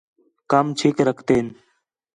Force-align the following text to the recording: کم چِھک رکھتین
کم 0.51 0.65
چِھک 0.79 0.97
رکھتین 1.07 1.45